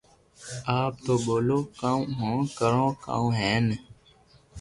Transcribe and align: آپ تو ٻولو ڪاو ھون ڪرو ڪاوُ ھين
آپ 0.79 0.93
تو 1.05 1.13
ٻولو 1.25 1.59
ڪاو 1.79 1.99
ھون 2.17 2.37
ڪرو 2.57 2.85
ڪاوُ 3.05 3.25
ھين 3.39 3.65